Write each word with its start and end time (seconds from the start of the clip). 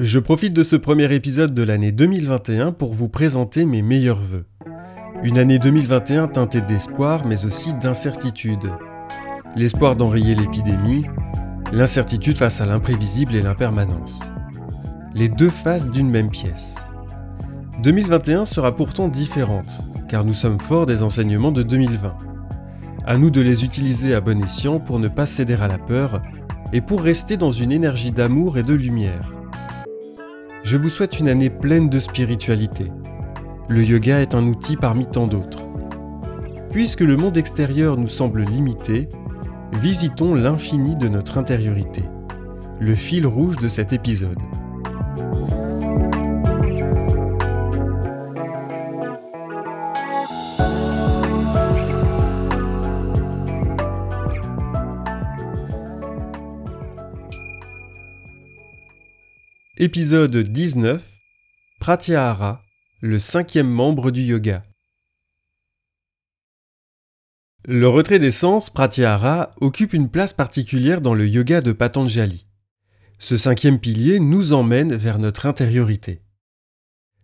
Je 0.00 0.20
profite 0.20 0.52
de 0.52 0.62
ce 0.62 0.76
premier 0.76 1.12
épisode 1.12 1.52
de 1.52 1.62
l'année 1.64 1.90
2021 1.90 2.70
pour 2.70 2.94
vous 2.94 3.08
présenter 3.08 3.66
mes 3.66 3.82
meilleurs 3.82 4.22
vœux. 4.22 4.46
Une 5.24 5.38
année 5.38 5.58
2021 5.58 6.28
teintée 6.28 6.60
d'espoir 6.60 7.26
mais 7.26 7.44
aussi 7.44 7.72
d'incertitude. 7.72 8.70
L'espoir 9.56 9.96
d'enrayer 9.96 10.36
l'épidémie, 10.36 11.04
l'incertitude 11.72 12.38
face 12.38 12.60
à 12.60 12.66
l'imprévisible 12.66 13.34
et 13.34 13.42
l'impermanence. 13.42 14.20
Les 15.14 15.28
deux 15.28 15.50
faces 15.50 15.88
d'une 15.88 16.10
même 16.10 16.30
pièce. 16.30 16.76
2021 17.82 18.44
sera 18.44 18.76
pourtant 18.76 19.08
différente, 19.08 19.80
car 20.08 20.24
nous 20.24 20.32
sommes 20.32 20.60
forts 20.60 20.86
des 20.86 21.02
enseignements 21.02 21.50
de 21.50 21.64
2020. 21.64 22.16
À 23.04 23.18
nous 23.18 23.30
de 23.30 23.40
les 23.40 23.64
utiliser 23.64 24.14
à 24.14 24.20
bon 24.20 24.44
escient 24.44 24.78
pour 24.78 25.00
ne 25.00 25.08
pas 25.08 25.26
céder 25.26 25.54
à 25.54 25.66
la 25.66 25.78
peur 25.78 26.22
et 26.72 26.82
pour 26.82 27.02
rester 27.02 27.36
dans 27.36 27.50
une 27.50 27.72
énergie 27.72 28.12
d'amour 28.12 28.58
et 28.58 28.62
de 28.62 28.74
lumière. 28.74 29.32
Je 30.70 30.76
vous 30.76 30.90
souhaite 30.90 31.18
une 31.18 31.30
année 31.30 31.48
pleine 31.48 31.88
de 31.88 31.98
spiritualité. 31.98 32.92
Le 33.70 33.82
yoga 33.82 34.20
est 34.20 34.34
un 34.34 34.46
outil 34.46 34.76
parmi 34.76 35.06
tant 35.06 35.26
d'autres. 35.26 35.66
Puisque 36.70 37.00
le 37.00 37.16
monde 37.16 37.38
extérieur 37.38 37.96
nous 37.96 38.08
semble 38.08 38.42
limité, 38.42 39.08
visitons 39.80 40.34
l'infini 40.34 40.94
de 40.94 41.08
notre 41.08 41.38
intériorité, 41.38 42.02
le 42.80 42.94
fil 42.94 43.26
rouge 43.26 43.56
de 43.56 43.68
cet 43.68 43.94
épisode. 43.94 44.36
Épisode 59.80 60.36
19 60.36 61.08
Pratyahara, 61.78 62.64
le 63.00 63.20
cinquième 63.20 63.68
membre 63.68 64.10
du 64.10 64.22
yoga. 64.22 64.64
Le 67.64 67.88
retrait 67.88 68.18
des 68.18 68.32
sens, 68.32 68.70
Pratyahara, 68.70 69.52
occupe 69.60 69.92
une 69.92 70.08
place 70.10 70.32
particulière 70.32 71.00
dans 71.00 71.14
le 71.14 71.28
yoga 71.28 71.60
de 71.60 71.70
Patanjali. 71.70 72.48
Ce 73.20 73.36
cinquième 73.36 73.78
pilier 73.78 74.18
nous 74.18 74.52
emmène 74.52 74.96
vers 74.96 75.20
notre 75.20 75.46
intériorité. 75.46 76.22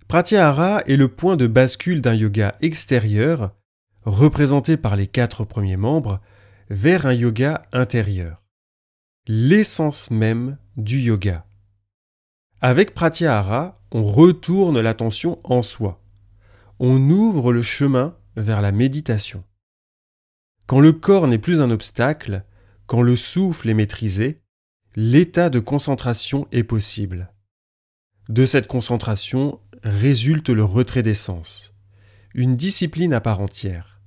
Pratyahara 0.07 0.83
est 0.87 0.95
le 0.95 1.09
point 1.09 1.37
de 1.37 1.49
bascule 1.49 2.03
d'un 2.03 2.15
yoga 2.15 2.55
extérieur, 2.61 3.51
représenté 4.05 4.77
par 4.77 4.95
les 4.95 5.09
quatre 5.09 5.43
premiers 5.43 5.77
membres, 5.77 6.21
vers 6.71 7.07
un 7.07 7.15
yoga 7.15 7.67
intérieur. 7.73 8.45
L'essence 9.27 10.13
même 10.13 10.57
du 10.77 11.01
yoga. 11.01 11.45
Avec 12.61 12.95
Pratyahara, 12.95 13.81
on 13.93 14.05
retourne 14.05 14.81
l'attention 14.81 15.39
en 15.45 15.63
soi. 15.63 16.03
On 16.79 17.11
ouvre 17.11 17.53
le 17.53 17.63
chemin 17.63 18.17
vers 18.37 18.61
la 18.63 18.73
méditation. 18.73 19.45
Quand 20.67 20.81
le 20.81 20.93
corps 20.93 21.29
n'est 21.29 21.39
plus 21.39 21.61
un 21.61 21.71
obstacle, 21.71 22.45
quand 22.87 23.03
le 23.03 23.17
souffle 23.17 23.69
est 23.69 23.75
maîtrisé, 23.75 24.41
l'état 24.97 25.51
de 25.51 25.61
concentration 25.61 26.49
est 26.53 26.65
possible. 26.65 27.33
De 28.29 28.47
cette 28.47 28.67
concentration 28.67 29.61
résulte 29.83 30.49
le 30.49 30.65
retrait 30.65 31.03
des 31.03 31.15
sens, 31.15 31.75
une 32.35 32.57
discipline 32.57 33.13
à 33.13 33.21
part 33.21 33.41
entière, 33.41 34.01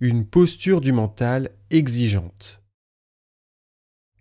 une 0.00 0.26
posture 0.26 0.80
du 0.80 0.92
mental 0.92 1.50
exigeante. 1.70 2.60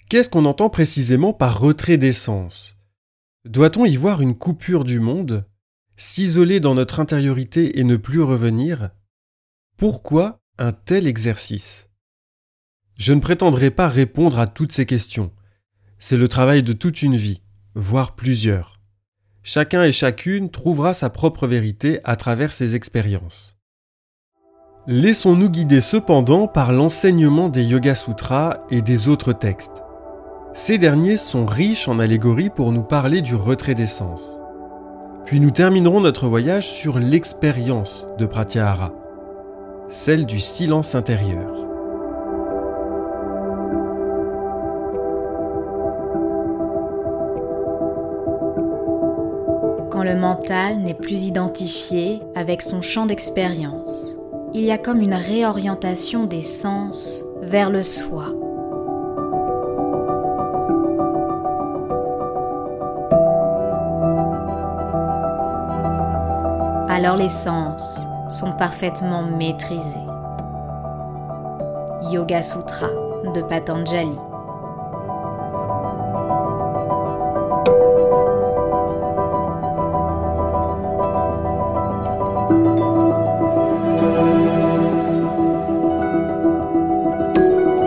Qu'est-ce 0.10 0.30
qu'on 0.30 0.46
entend 0.46 0.70
précisément 0.70 1.34
par 1.34 1.60
retrait 1.60 1.98
des 1.98 2.14
sens 2.14 2.79
doit-on 3.50 3.84
y 3.86 3.98
voir 3.98 4.22
une 4.22 4.38
coupure 4.38 4.86
du 4.86 5.00
monde 5.00 5.46
S'isoler 5.98 6.60
dans 6.60 6.76
notre 6.76 7.00
intériorité 7.00 7.80
et 7.80 7.84
ne 7.84 7.98
plus 7.98 8.22
revenir? 8.22 8.92
Pourquoi 9.76 10.40
un 10.60 10.72
tel 10.72 11.08
exercice? 11.08 11.90
Je 12.96 13.12
ne 13.12 13.20
prétendrai 13.20 13.72
pas 13.72 13.90
répondre 13.90 14.40
à 14.40 14.48
toutes 14.48 14.72
ces 14.72 14.86
questions. 14.86 15.32
C'est 15.98 16.16
le 16.16 16.28
travail 16.28 16.64
de 16.64 16.74
toute 16.74 17.02
une 17.02 17.18
vie, 17.18 17.42
voire 17.74 18.16
plusieurs. 18.16 18.80
Chacun 19.42 19.84
et 19.84 19.92
chacune 19.92 20.52
trouvera 20.52 20.94
sa 20.94 21.10
propre 21.10 21.48
vérité 21.48 22.00
à 22.04 22.16
travers 22.16 22.52
ses 22.52 22.76
expériences. 22.76 23.58
Laissons-nous 24.86 25.50
guider 25.50 25.82
cependant 25.82 26.48
par 26.48 26.72
l'enseignement 26.72 27.50
des 27.50 27.64
Yoga 27.64 27.96
Sutras 27.96 28.64
et 28.70 28.82
des 28.82 29.08
autres 29.08 29.34
textes. 29.34 29.79
Ces 30.62 30.78
derniers 30.78 31.16
sont 31.16 31.46
riches 31.46 31.88
en 31.88 32.00
allégories 32.00 32.50
pour 32.50 32.74
nous 32.74 32.84
parler 32.84 33.22
du 33.22 33.34
retrait 33.34 33.76
des 33.76 33.88
sens. 33.88 34.42
Puis 35.24 35.40
nous 35.40 35.52
terminerons 35.52 36.02
notre 36.02 36.28
voyage 36.28 36.68
sur 36.68 37.00
l'expérience 37.00 38.06
de 38.18 38.26
Pratyahara, 38.26 38.92
celle 39.88 40.26
du 40.26 40.42
silence 40.42 40.96
intérieur. 40.96 41.50
Quand 49.90 50.04
le 50.04 50.18
mental 50.18 50.80
n'est 50.80 50.94
plus 50.94 51.26
identifié 51.26 52.20
avec 52.36 52.62
son 52.62 52.82
champ 52.82 53.06
d'expérience, 53.06 54.18
il 54.54 54.66
y 54.66 54.72
a 54.72 54.78
comme 54.78 55.00
une 55.00 55.16
réorientation 55.16 56.26
des 56.26 56.44
sens 56.44 57.24
vers 57.42 57.70
le 57.70 57.82
soi 57.82 58.36
alors 67.00 67.16
les 67.16 67.30
sens 67.30 68.06
sont 68.30 68.52
parfaitement 68.52 69.24
maîtrisés. 69.24 70.06
Yoga 72.12 72.42
Sutra 72.42 72.88
de 73.34 73.42
Patanjali. 73.42 74.18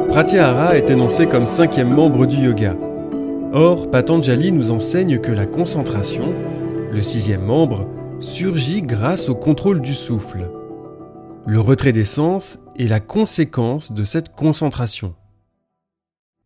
Pratyahara 0.08 0.78
est 0.78 0.88
énoncé 0.88 1.26
comme 1.26 1.46
cinquième 1.46 1.90
membre 1.90 2.24
du 2.24 2.36
yoga. 2.36 2.74
Or, 3.52 3.90
Patanjali 3.90 4.52
nous 4.52 4.70
enseigne 4.70 5.18
que 5.18 5.32
la 5.32 5.44
concentration, 5.44 6.32
le 6.90 7.02
sixième 7.02 7.44
membre, 7.44 7.86
surgit 8.22 8.82
grâce 8.82 9.28
au 9.28 9.34
contrôle 9.34 9.82
du 9.82 9.94
souffle. 9.94 10.48
Le 11.44 11.60
retrait 11.60 11.92
des 11.92 12.04
sens 12.04 12.60
est 12.78 12.86
la 12.86 13.00
conséquence 13.00 13.92
de 13.92 14.04
cette 14.04 14.34
concentration. 14.34 15.16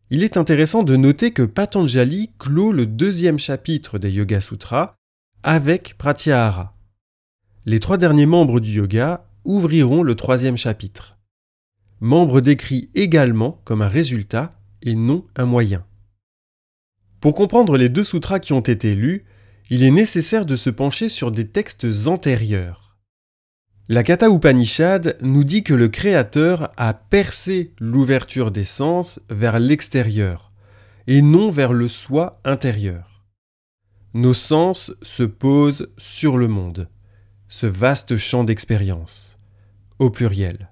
Il 0.09 0.23
est 0.23 0.37
intéressant 0.37 0.83
de 0.83 0.95
noter 0.95 1.31
que 1.31 1.43
Patanjali 1.43 2.31
clôt 2.39 2.71
le 2.71 2.87
deuxième 2.87 3.37
chapitre 3.37 3.99
des 3.99 4.11
Yoga 4.11 4.41
Sutras 4.41 4.95
avec 5.43 5.95
Pratyahara. 5.97 6.75
Les 7.65 7.79
trois 7.79 7.97
derniers 7.97 8.25
membres 8.25 8.59
du 8.59 8.71
yoga 8.71 9.25
ouvriront 9.43 10.01
le 10.01 10.15
troisième 10.15 10.57
chapitre. 10.57 11.13
Membres 11.99 12.41
décrits 12.41 12.89
également 12.95 13.61
comme 13.65 13.81
un 13.81 13.87
résultat 13.87 14.59
et 14.81 14.95
non 14.95 15.25
un 15.35 15.45
moyen. 15.45 15.85
Pour 17.19 17.35
comprendre 17.35 17.77
les 17.77 17.89
deux 17.89 18.03
sutras 18.03 18.39
qui 18.39 18.53
ont 18.53 18.61
été 18.61 18.95
lus, 18.95 19.25
il 19.69 19.83
est 19.83 19.91
nécessaire 19.91 20.45
de 20.45 20.55
se 20.55 20.69
pencher 20.69 21.09
sur 21.09 21.31
des 21.31 21.47
textes 21.47 21.87
antérieurs. 22.05 22.97
La 23.89 24.03
Katha 24.03 24.29
Upanishad 24.29 25.17
nous 25.21 25.43
dit 25.43 25.63
que 25.63 25.73
le 25.73 25.87
Créateur 25.87 26.71
a 26.75 26.93
percé 26.93 27.73
l'ouverture 27.79 28.51
des 28.51 28.65
sens 28.65 29.19
vers 29.29 29.59
l'extérieur 29.59 30.51
et 31.07 31.21
non 31.21 31.49
vers 31.49 31.71
le 31.71 31.87
soi 31.87 32.41
intérieur. 32.43 33.25
Nos 34.13 34.33
sens 34.33 34.93
se 35.01 35.23
posent 35.23 35.89
sur 35.97 36.37
le 36.37 36.47
monde, 36.47 36.89
ce 37.47 37.65
vaste 37.65 38.17
champ 38.17 38.43
d'expérience, 38.43 39.37
au 39.99 40.09
pluriel. 40.09 40.69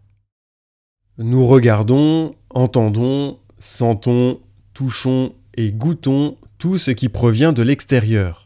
Nous 1.17 1.47
regardons, 1.47 2.35
entendons, 2.49 3.39
sentons, 3.59 4.41
touchons 4.73 5.35
et 5.53 5.71
goûtons 5.71 6.37
tout 6.57 6.77
ce 6.77 6.91
qui 6.91 7.07
provient 7.07 7.53
de 7.53 7.63
l'extérieur. 7.63 8.44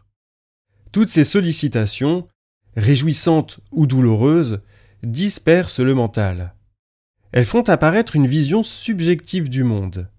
Toutes 0.92 1.10
ces 1.10 1.24
sollicitations, 1.24 2.28
réjouissantes 2.76 3.60
ou 3.72 3.86
douloureuses, 3.86 4.62
dispersent 5.04 5.80
le 5.80 5.94
mental. 5.94 6.56
Elles 7.32 7.46
font 7.46 7.62
apparaître 7.70 8.16
une 8.16 8.28
vision 8.28 8.64
subjective 8.64 9.50
du 9.50 9.64
monde. 9.64 10.10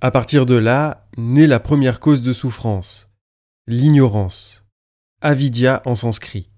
À 0.00 0.10
partir 0.10 0.46
de 0.46 0.54
là 0.54 1.08
naît 1.16 1.48
la 1.48 1.58
première 1.58 1.98
cause 1.98 2.22
de 2.22 2.32
souffrance, 2.32 3.10
l'ignorance, 3.66 4.64
avidya 5.20 5.82
en 5.84 5.94
sanskrit. 5.94 6.50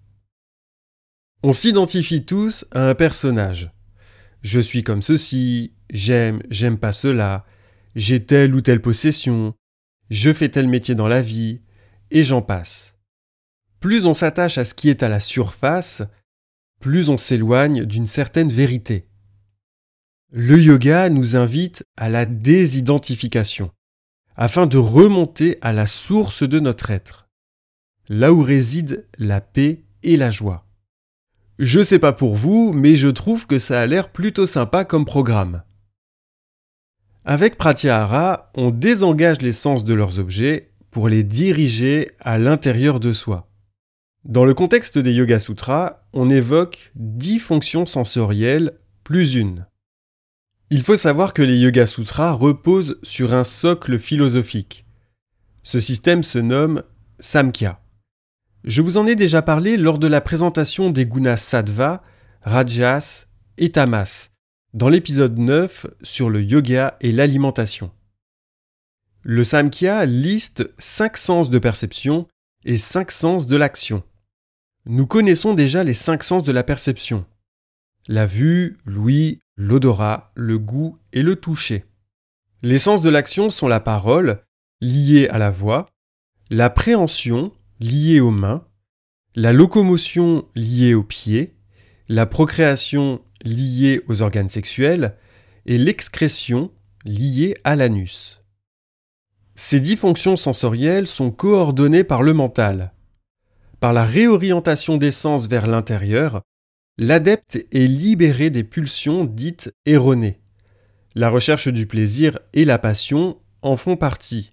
On 1.43 1.53
s'identifie 1.53 2.25
tous 2.25 2.67
à 2.73 2.91
un 2.91 2.95
personnage. 2.95 3.71
Je 4.43 4.61
suis 4.61 4.83
comme 4.83 5.03
ceci, 5.03 5.73
j'aime, 5.89 6.43
j'aime 6.51 6.79
pas 6.79 6.93
cela, 6.93 7.47
j'ai 7.95 8.25
telle 8.25 8.55
ou 8.55 8.61
telle 8.61 8.83
possession, 8.83 9.55
je 10.11 10.33
fais 10.33 10.49
tel 10.51 10.69
métier 10.69 10.95
dans 10.95 11.09
la 11.09 11.23
vie, 11.23 11.61
et 12.11 12.23
j'en 12.23 12.43
passe. 12.43 12.98
Plus 13.81 14.07
on 14.07 14.15
s'attache 14.15 14.59
à 14.59 14.65
ce 14.65 14.75
qui 14.75 14.89
est 14.89 15.03
à 15.03 15.09
la 15.09 15.21
surface, 15.21 16.03
plus 16.81 17.09
on 17.09 17.17
s'éloigne 17.17 17.85
d'une 17.85 18.07
certaine 18.07 18.51
vérité. 18.51 19.07
Le 20.31 20.61
yoga 20.61 21.09
nous 21.09 21.37
invite 21.37 21.85
à 21.97 22.09
la 22.09 22.27
désidentification, 22.27 23.71
afin 24.37 24.67
de 24.67 24.79
remonter 24.79 25.59
à 25.63 25.73
la 25.73 25.87
source 25.87 26.43
de 26.43 26.61
notre 26.61 26.91
être, 26.91 27.29
là 28.09 28.33
où 28.33 28.43
réside 28.43 29.07
la 29.19 29.41
paix 29.41 29.85
et 30.03 30.17
la 30.17 30.31
joie. 30.31 30.67
Je 31.59 31.83
sais 31.83 31.99
pas 31.99 32.13
pour 32.13 32.37
vous, 32.37 32.73
mais 32.73 32.95
je 32.95 33.09
trouve 33.09 33.47
que 33.47 33.59
ça 33.59 33.81
a 33.81 33.87
l'air 33.87 34.11
plutôt 34.13 34.47
sympa 34.47 34.85
comme 34.85 35.05
programme. 35.05 35.63
Avec 37.25 37.59
Pratyahara, 37.59 38.51
on 38.55 38.71
désengage 38.71 39.41
les 39.43 39.53
sens 39.53 39.85
de 39.85 39.95
leurs 39.95 40.19
objets 40.19 40.71
pour 40.91 41.09
les 41.09 41.25
diriger 41.25 42.13
à 42.21 42.39
l'intérieur 42.39 43.01
de 43.01 43.13
soi. 43.13 43.48
Dans 44.25 44.45
le 44.45 44.53
contexte 44.53 44.99
des 44.99 45.13
Yoga 45.13 45.39
Sutras, 45.39 46.03
on 46.13 46.29
évoque 46.29 46.91
dix 46.97 47.39
fonctions 47.39 47.87
sensorielles 47.87 48.79
plus 49.05 49.37
une. 49.37 49.67
Il 50.71 50.83
faut 50.83 50.97
savoir 50.97 51.33
que 51.33 51.43
les 51.43 51.57
Yoga 51.57 51.87
Sutras 51.87 52.33
reposent 52.33 52.99
sur 53.03 53.33
un 53.33 53.45
socle 53.45 53.99
philosophique. 53.99 54.85
Ce 55.63 55.81
système 55.81 56.23
se 56.23 56.39
nomme 56.39 56.83
Samkhya. 57.21 57.81
Je 58.65 58.83
vous 58.83 58.97
en 58.97 59.07
ai 59.07 59.15
déjà 59.15 59.41
parlé 59.41 59.77
lors 59.77 59.99
de 59.99 60.09
la 60.09 60.21
présentation 60.21 60.91
des 60.91 61.07
gunas 61.07 61.39
sattva, 61.39 62.03
rajas 62.43 63.27
et 63.57 63.71
tamas, 63.71 64.31
dans 64.75 64.89
l'épisode 64.89 65.39
9 65.39 65.87
sur 66.03 66.29
le 66.29 66.43
yoga 66.43 66.99
et 67.01 67.13
l'alimentation. 67.13 67.93
Le 69.23 69.45
Samkhya 69.45 70.05
liste 70.07 70.69
cinq 70.79 71.17
sens 71.17 71.51
de 71.51 71.59
perception 71.59 72.27
et 72.65 72.79
cinq 72.79 73.11
sens 73.11 73.47
de 73.47 73.57
l'action. 73.57 74.03
Nous 74.87 75.07
connaissons 75.07 75.55
déjà 75.55 75.85
les 75.85 75.95
cinq 75.95 76.23
sens 76.23 76.43
de 76.43 76.53
la 76.53 76.63
perception. 76.63 77.27
La 78.07 78.27
vue, 78.27 78.79
l'ouïe, 78.85 79.41
l'odorat, 79.57 80.33
le 80.35 80.59
goût 80.59 80.99
et 81.13 81.23
le 81.23 81.37
toucher. 81.37 81.85
Les 82.63 82.79
sens 82.79 83.03
de 83.03 83.11
l'action 83.11 83.51
sont 83.51 83.69
la 83.69 83.81
parole, 83.81 84.43
liée 84.81 85.29
à 85.29 85.39
la 85.39 85.51
voix, 85.51 85.87
la 86.51 86.71
préhension, 86.71 87.53
liée 87.81 88.21
aux 88.21 88.31
mains, 88.31 88.67
la 89.35 89.53
locomotion 89.53 90.49
liée 90.55 90.95
aux 90.95 91.05
pieds, 91.05 91.55
la 92.09 92.27
procréation 92.27 93.23
liée 93.45 94.01
aux 94.09 94.23
organes 94.23 94.49
sexuels 94.49 95.15
et 95.67 95.79
l'excrétion 95.79 96.73
liée 97.05 97.55
à 97.63 97.77
l'anus. 97.77 98.38
Ces 99.61 99.81
dix 99.81 99.97
fonctions 99.97 100.37
sensorielles 100.37 101.09
sont 101.09 101.33
coordonnées 101.33 102.05
par 102.05 102.23
le 102.23 102.33
mental. 102.33 102.93
Par 103.81 103.93
la 103.93 104.05
réorientation 104.05 104.99
des 104.99 105.11
sens 105.11 105.49
vers 105.49 105.67
l'intérieur, 105.67 106.43
l'adepte 106.97 107.67
est 107.73 107.89
libéré 107.89 108.51
des 108.51 108.63
pulsions 108.63 109.25
dites 109.25 109.75
erronées. 109.85 110.39
La 111.17 111.29
recherche 111.29 111.67
du 111.67 111.87
plaisir 111.87 112.39
et 112.53 112.65
la 112.65 112.79
passion 112.79 113.41
en 113.61 113.77
font 113.77 113.97
partie. 113.97 114.53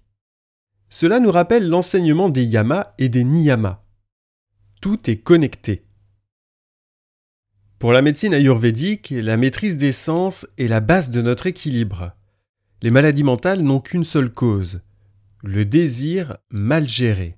Cela 0.88 1.20
nous 1.20 1.30
rappelle 1.30 1.68
l'enseignement 1.68 2.28
des 2.28 2.44
yamas 2.44 2.92
et 2.98 3.08
des 3.08 3.22
niyamas. 3.22 3.84
Tout 4.80 5.08
est 5.08 5.18
connecté. 5.18 5.84
Pour 7.78 7.92
la 7.92 8.02
médecine 8.02 8.34
ayurvédique, 8.34 9.14
la 9.16 9.36
maîtrise 9.36 9.76
des 9.76 9.92
sens 9.92 10.48
est 10.58 10.66
la 10.66 10.80
base 10.80 11.10
de 11.10 11.22
notre 11.22 11.46
équilibre. 11.46 12.10
Les 12.82 12.90
maladies 12.90 13.24
mentales 13.24 13.60
n'ont 13.60 13.80
qu'une 13.80 14.04
seule 14.04 14.32
cause, 14.32 14.80
le 15.42 15.64
désir 15.64 16.38
mal 16.50 16.88
géré. 16.88 17.36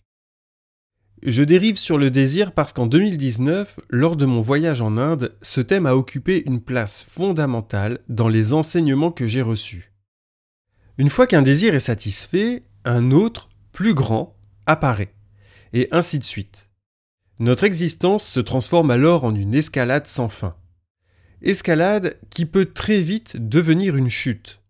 Je 1.22 1.42
dérive 1.42 1.76
sur 1.76 1.98
le 1.98 2.10
désir 2.10 2.52
parce 2.52 2.72
qu'en 2.72 2.86
2019, 2.86 3.80
lors 3.90 4.16
de 4.16 4.24
mon 4.24 4.40
voyage 4.40 4.80
en 4.80 4.96
Inde, 4.96 5.36
ce 5.42 5.60
thème 5.60 5.86
a 5.86 5.96
occupé 5.96 6.44
une 6.46 6.60
place 6.60 7.04
fondamentale 7.10 7.98
dans 8.08 8.28
les 8.28 8.52
enseignements 8.52 9.10
que 9.10 9.26
j'ai 9.26 9.42
reçus. 9.42 9.92
Une 10.96 11.10
fois 11.10 11.26
qu'un 11.26 11.42
désir 11.42 11.74
est 11.74 11.80
satisfait, 11.80 12.62
un 12.84 13.10
autre, 13.10 13.48
plus 13.72 13.94
grand, 13.94 14.36
apparaît, 14.66 15.14
et 15.72 15.88
ainsi 15.90 16.18
de 16.18 16.24
suite. 16.24 16.68
Notre 17.40 17.64
existence 17.64 18.24
se 18.24 18.40
transforme 18.40 18.90
alors 18.90 19.24
en 19.24 19.34
une 19.34 19.54
escalade 19.54 20.06
sans 20.06 20.28
fin. 20.28 20.56
Escalade 21.42 22.18
qui 22.30 22.46
peut 22.46 22.66
très 22.66 23.00
vite 23.00 23.36
devenir 23.36 23.96
une 23.96 24.10
chute. 24.10 24.60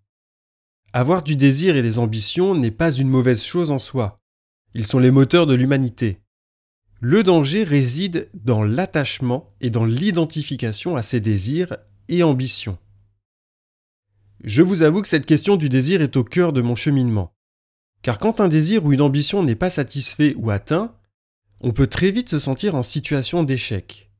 Avoir 0.92 1.22
du 1.22 1.36
désir 1.36 1.76
et 1.76 1.82
des 1.82 1.98
ambitions 1.98 2.54
n'est 2.54 2.70
pas 2.70 2.90
une 2.90 3.08
mauvaise 3.08 3.42
chose 3.42 3.70
en 3.70 3.78
soi. 3.78 4.20
Ils 4.74 4.86
sont 4.86 4.98
les 4.98 5.10
moteurs 5.10 5.46
de 5.46 5.54
l'humanité. 5.54 6.20
Le 7.00 7.22
danger 7.22 7.62
réside 7.62 8.30
dans 8.34 8.62
l'attachement 8.64 9.54
et 9.60 9.70
dans 9.70 9.84
l'identification 9.84 10.96
à 10.96 11.02
ses 11.02 11.20
désirs 11.20 11.76
et 12.08 12.22
ambitions. 12.22 12.78
Je 14.42 14.62
vous 14.62 14.82
avoue 14.82 15.02
que 15.02 15.08
cette 15.08 15.26
question 15.26 15.56
du 15.56 15.68
désir 15.68 16.00
est 16.00 16.16
au 16.16 16.24
cœur 16.24 16.52
de 16.52 16.62
mon 16.62 16.74
cheminement. 16.74 17.34
Car 18.02 18.18
quand 18.18 18.40
un 18.40 18.48
désir 18.48 18.84
ou 18.84 18.92
une 18.92 19.02
ambition 19.02 19.42
n'est 19.42 19.56
pas 19.56 19.70
satisfait 19.70 20.34
ou 20.36 20.50
atteint, 20.50 20.96
on 21.60 21.72
peut 21.72 21.86
très 21.86 22.10
vite 22.10 22.30
se 22.30 22.38
sentir 22.38 22.74
en 22.74 22.82
situation 22.82 23.42
d'échec. 23.42 24.10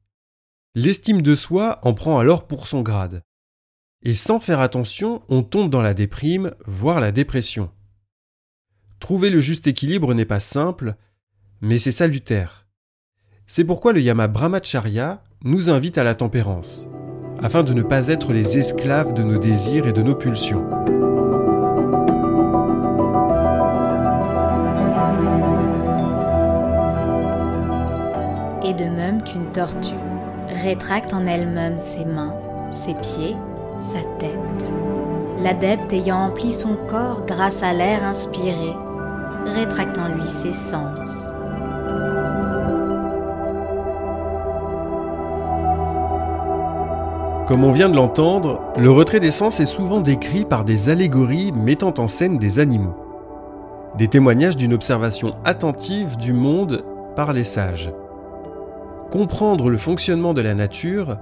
L'estime 0.75 1.23
de 1.23 1.35
soi 1.35 1.79
en 1.83 1.95
prend 1.95 2.19
alors 2.19 2.47
pour 2.47 2.69
son 2.69 2.83
grade. 2.83 3.23
Et 4.03 4.15
sans 4.15 4.39
faire 4.39 4.61
attention, 4.61 5.23
on 5.29 5.43
tombe 5.43 5.71
dans 5.71 5.83
la 5.83 5.93
déprime, 5.93 6.53
voire 6.67 7.01
la 7.01 7.11
dépression. 7.11 7.71
Trouver 9.01 9.29
le 9.29 9.41
juste 9.41 9.67
équilibre 9.67 10.15
n'est 10.15 10.25
pas 10.25 10.41
simple, 10.41 10.95
mais 11.61 11.79
c'est 11.79 11.93
salutaire. 11.93 12.67
C'est 13.47 13.65
pourquoi 13.65 13.93
le 13.93 14.01
Yama 14.01 14.29
Brahmacharya 14.29 15.23
nous 15.43 15.69
invite 15.69 15.99
à 15.99 16.05
la 16.05 16.15
tempérance, 16.15 16.87
afin 17.43 17.65
de 17.65 17.73
ne 17.73 17.83
pas 17.83 18.07
être 18.07 18.33
les 18.33 18.57
esclaves 18.59 19.15
de 19.15 19.23
nos 19.23 19.39
désirs 19.39 19.87
et 19.89 19.93
de 19.93 20.03
nos 20.03 20.15
pulsions. 20.15 20.69
Et 28.65 28.75
de 28.75 28.85
même 28.85 29.25
qu'une 29.25 29.51
tortue 29.53 29.95
rétracte 30.63 31.15
en 31.15 31.27
elle-même 31.27 31.79
ses 31.79 32.05
mains, 32.05 32.35
ses 32.71 32.95
pieds, 32.95 33.35
sa 33.81 33.99
tête. 34.19 34.73
L'adepte 35.43 35.93
ayant 35.93 36.27
empli 36.27 36.53
son 36.53 36.77
corps 36.89 37.23
grâce 37.27 37.63
à 37.63 37.73
l'air 37.73 38.03
inspiré, 38.05 38.75
rétracte 39.47 39.99
en 39.99 40.09
lui 40.09 40.25
ses 40.25 40.53
sens. 40.53 41.29
Comme 47.47 47.65
on 47.65 47.73
vient 47.73 47.89
de 47.89 47.97
l'entendre, 47.97 48.61
le 48.77 48.91
retrait 48.91 49.21
des 49.21 49.31
sens 49.31 49.59
est 49.59 49.65
souvent 49.65 50.01
décrit 50.01 50.45
par 50.45 50.65
des 50.65 50.91
allégories 50.91 51.53
mettant 51.53 51.95
en 51.97 52.07
scène 52.07 52.37
des 52.37 52.59
animaux. 52.59 52.95
Des 53.97 54.09
témoignages 54.09 54.57
d'une 54.57 54.75
observation 54.75 55.33
attentive 55.45 56.19
du 56.19 56.35
monde 56.35 56.85
par 57.17 57.33
les 57.33 57.45
sages. 57.45 57.91
Comprendre 59.11 59.71
le 59.71 59.79
fonctionnement 59.79 60.35
de 60.35 60.43
la 60.43 60.55
nature 60.55 61.17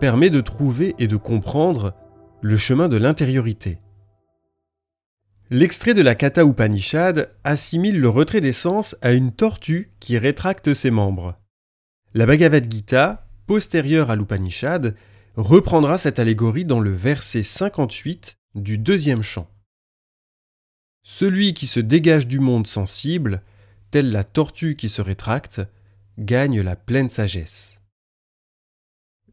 permet 0.00 0.30
de 0.30 0.40
trouver 0.40 0.94
et 0.98 1.08
de 1.08 1.16
comprendre 1.16 1.94
le 2.40 2.56
chemin 2.56 2.88
de 2.88 2.96
l'intériorité. 2.96 3.78
L'extrait 5.50 5.94
de 5.94 6.02
la 6.02 6.14
Katha 6.14 6.42
Upanishad 6.42 7.30
assimile 7.44 8.00
le 8.00 8.08
retrait 8.08 8.40
des 8.40 8.52
sens 8.52 8.96
à 9.02 9.12
une 9.12 9.32
tortue 9.32 9.92
qui 10.00 10.18
rétracte 10.18 10.74
ses 10.74 10.90
membres. 10.90 11.38
La 12.14 12.26
Bhagavad 12.26 12.70
Gita, 12.70 13.28
postérieure 13.46 14.10
à 14.10 14.16
l'Upanishad, 14.16 14.96
reprendra 15.36 15.98
cette 15.98 16.18
allégorie 16.18 16.64
dans 16.64 16.80
le 16.80 16.92
verset 16.92 17.42
58 17.42 18.38
du 18.54 18.78
deuxième 18.78 19.22
chant. 19.22 19.48
Celui 21.02 21.52
qui 21.52 21.66
se 21.66 21.80
dégage 21.80 22.26
du 22.26 22.40
monde 22.40 22.66
sensible, 22.66 23.42
telle 23.90 24.10
la 24.10 24.24
tortue 24.24 24.76
qui 24.76 24.88
se 24.88 25.02
rétracte, 25.02 25.60
gagne 26.18 26.62
la 26.62 26.76
pleine 26.76 27.10
sagesse. 27.10 27.80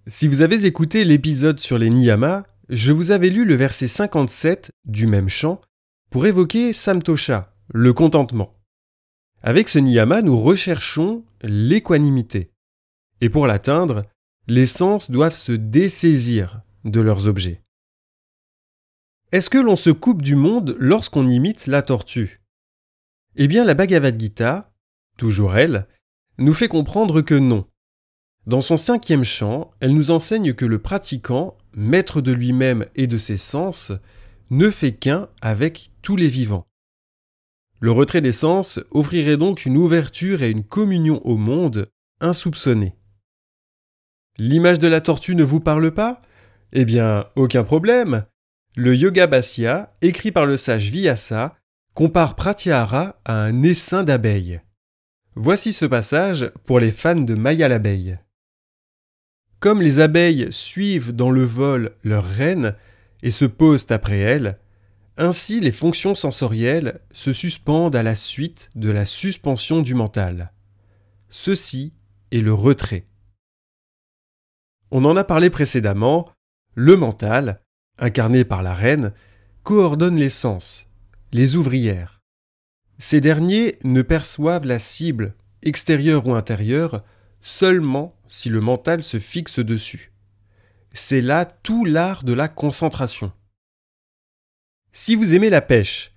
Si 0.07 0.27
vous 0.27 0.41
avez 0.41 0.65
écouté 0.65 1.05
l'épisode 1.05 1.59
sur 1.59 1.77
les 1.77 1.91
niyamas, 1.91 2.43
je 2.69 2.91
vous 2.91 3.11
avais 3.11 3.29
lu 3.29 3.45
le 3.45 3.53
verset 3.53 3.87
57 3.87 4.71
du 4.85 5.05
même 5.05 5.29
chant 5.29 5.61
pour 6.09 6.25
évoquer 6.25 6.73
Samtosha, 6.73 7.53
le 7.71 7.93
contentement. 7.93 8.55
Avec 9.43 9.69
ce 9.69 9.77
niyama, 9.77 10.23
nous 10.23 10.41
recherchons 10.41 11.23
l'équanimité. 11.43 12.49
Et 13.21 13.29
pour 13.29 13.45
l'atteindre, 13.45 14.01
les 14.47 14.65
sens 14.65 15.11
doivent 15.11 15.35
se 15.35 15.51
dessaisir 15.51 16.61
de 16.83 16.99
leurs 16.99 17.27
objets. 17.27 17.61
Est-ce 19.31 19.51
que 19.51 19.59
l'on 19.59 19.75
se 19.75 19.91
coupe 19.91 20.23
du 20.23 20.35
monde 20.35 20.75
lorsqu'on 20.79 21.29
imite 21.29 21.67
la 21.67 21.83
tortue? 21.83 22.41
Eh 23.35 23.47
bien, 23.47 23.63
la 23.63 23.75
Bhagavad 23.75 24.19
Gita, 24.19 24.73
toujours 25.15 25.55
elle, 25.55 25.87
nous 26.39 26.53
fait 26.55 26.67
comprendre 26.67 27.21
que 27.21 27.35
non. 27.35 27.67
Dans 28.47 28.61
son 28.61 28.77
cinquième 28.77 29.23
chant, 29.23 29.71
elle 29.79 29.93
nous 29.93 30.09
enseigne 30.09 30.53
que 30.53 30.65
le 30.65 30.79
pratiquant, 30.79 31.57
maître 31.73 32.21
de 32.21 32.31
lui-même 32.31 32.85
et 32.95 33.05
de 33.05 33.17
ses 33.17 33.37
sens, 33.37 33.91
ne 34.49 34.69
fait 34.71 34.93
qu'un 34.93 35.29
avec 35.41 35.91
tous 36.01 36.15
les 36.15 36.27
vivants. 36.27 36.65
Le 37.79 37.91
retrait 37.91 38.21
des 38.21 38.31
sens 38.31 38.79
offrirait 38.91 39.37
donc 39.37 39.65
une 39.65 39.77
ouverture 39.77 40.43
et 40.43 40.51
une 40.51 40.63
communion 40.63 41.19
au 41.25 41.37
monde 41.37 41.87
insoupçonnée. 42.19 42.95
L'image 44.37 44.79
de 44.79 44.87
la 44.87 45.01
tortue 45.01 45.35
ne 45.35 45.43
vous 45.43 45.59
parle 45.59 45.91
pas? 45.91 46.21
Eh 46.73 46.85
bien, 46.85 47.25
aucun 47.35 47.63
problème. 47.63 48.25
Le 48.75 48.95
Yoga 48.95 49.27
Bhasya, 49.27 49.95
écrit 50.01 50.31
par 50.31 50.45
le 50.45 50.57
sage 50.57 50.89
Vyasa, 50.89 51.55
compare 51.93 52.35
Pratyahara 52.35 53.19
à 53.25 53.33
un 53.33 53.61
essaim 53.63 54.03
d'abeilles. 54.03 54.61
Voici 55.35 55.73
ce 55.73 55.85
passage 55.85 56.51
pour 56.65 56.79
les 56.79 56.91
fans 56.91 57.15
de 57.15 57.35
Maya 57.35 57.67
l'abeille. 57.67 58.17
Comme 59.61 59.83
les 59.83 59.99
abeilles 59.99 60.47
suivent 60.49 61.11
dans 61.11 61.29
le 61.29 61.45
vol 61.45 61.95
leur 62.03 62.25
reine 62.25 62.75
et 63.21 63.29
se 63.29 63.45
posent 63.45 63.85
après 63.91 64.17
elle, 64.17 64.57
ainsi 65.17 65.59
les 65.59 65.71
fonctions 65.71 66.15
sensorielles 66.15 66.99
se 67.11 67.31
suspendent 67.31 67.95
à 67.95 68.01
la 68.01 68.15
suite 68.15 68.71
de 68.73 68.89
la 68.89 69.05
suspension 69.05 69.83
du 69.83 69.93
mental. 69.93 70.51
Ceci 71.29 71.93
est 72.31 72.41
le 72.41 72.55
retrait. 72.55 73.05
On 74.89 75.05
en 75.05 75.15
a 75.15 75.23
parlé 75.23 75.51
précédemment, 75.51 76.31
le 76.73 76.97
mental, 76.97 77.61
incarné 77.99 78.43
par 78.43 78.63
la 78.63 78.73
reine, 78.73 79.13
coordonne 79.61 80.17
les 80.17 80.29
sens, 80.29 80.87
les 81.33 81.55
ouvrières. 81.55 82.19
Ces 82.97 83.21
derniers 83.21 83.77
ne 83.83 84.01
perçoivent 84.01 84.65
la 84.65 84.79
cible, 84.79 85.35
extérieure 85.61 86.25
ou 86.25 86.33
intérieure, 86.33 87.03
seulement 87.41 88.19
si 88.31 88.47
le 88.47 88.61
mental 88.61 89.03
se 89.03 89.19
fixe 89.19 89.59
dessus. 89.59 90.13
C'est 90.93 91.19
là 91.19 91.43
tout 91.43 91.83
l'art 91.83 92.23
de 92.23 92.31
la 92.31 92.47
concentration. 92.47 93.33
Si 94.93 95.15
vous 95.15 95.35
aimez 95.35 95.49
la 95.49 95.59
pêche, 95.59 96.15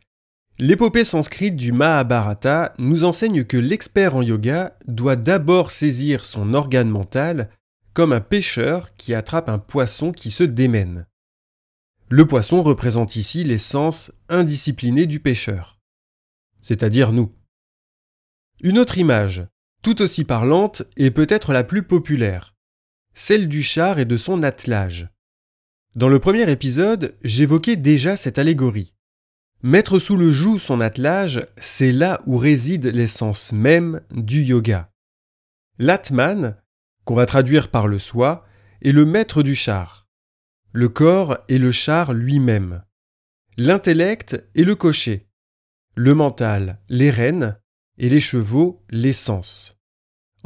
l'épopée 0.60 1.02
sanscrite 1.02 1.56
du 1.56 1.72
Mahabharata 1.72 2.72
nous 2.78 3.02
enseigne 3.02 3.44
que 3.44 3.56
l'expert 3.56 4.14
en 4.14 4.22
yoga 4.22 4.78
doit 4.86 5.16
d'abord 5.16 5.72
saisir 5.72 6.24
son 6.24 6.54
organe 6.54 6.88
mental 6.88 7.50
comme 7.94 8.12
un 8.12 8.20
pêcheur 8.20 8.94
qui 8.94 9.12
attrape 9.12 9.48
un 9.48 9.58
poisson 9.58 10.12
qui 10.12 10.30
se 10.30 10.44
démène. 10.44 11.06
Le 12.10 12.26
poisson 12.28 12.62
représente 12.62 13.16
ici 13.16 13.42
les 13.42 13.58
sens 13.58 14.12
indisciplinés 14.28 15.06
du 15.06 15.18
pêcheur, 15.18 15.80
c'est-à-dire 16.60 17.10
nous. 17.10 17.32
Une 18.60 18.78
autre 18.78 18.98
image, 18.98 19.48
tout 19.84 20.02
aussi 20.02 20.24
parlante, 20.24 20.82
est 20.96 21.12
peut-être 21.12 21.52
la 21.52 21.62
plus 21.62 21.84
populaire, 21.84 22.54
celle 23.14 23.48
du 23.48 23.62
char 23.62 24.00
et 24.00 24.06
de 24.06 24.16
son 24.16 24.42
attelage. 24.42 25.08
Dans 25.94 26.08
le 26.08 26.18
premier 26.18 26.50
épisode, 26.50 27.14
j'évoquais 27.22 27.76
déjà 27.76 28.16
cette 28.16 28.38
allégorie. 28.38 28.94
Mettre 29.62 29.98
sous 29.98 30.16
le 30.16 30.32
joug 30.32 30.58
son 30.58 30.80
attelage, 30.80 31.46
c'est 31.58 31.92
là 31.92 32.20
où 32.26 32.38
réside 32.38 32.86
l'essence 32.86 33.52
même 33.52 34.00
du 34.10 34.42
yoga. 34.42 34.90
L'atman, 35.78 36.56
qu'on 37.04 37.14
va 37.14 37.26
traduire 37.26 37.70
par 37.70 37.86
le 37.86 37.98
soi, 37.98 38.46
est 38.82 38.92
le 38.92 39.04
maître 39.04 39.42
du 39.42 39.54
char. 39.54 40.08
Le 40.72 40.88
corps 40.88 41.38
est 41.48 41.58
le 41.58 41.72
char 41.72 42.14
lui-même. 42.14 42.82
L'intellect 43.58 44.42
est 44.54 44.64
le 44.64 44.74
cocher. 44.74 45.28
Le 45.94 46.14
mental, 46.14 46.80
les 46.88 47.10
rênes, 47.10 47.56
et 47.98 48.08
les 48.08 48.20
chevaux, 48.20 48.82
l'essence. 48.90 49.73